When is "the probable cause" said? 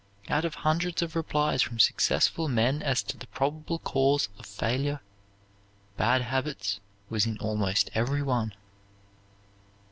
3.17-4.29